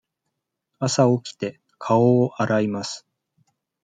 [0.79, 3.05] 朝起きて、顔を洗います。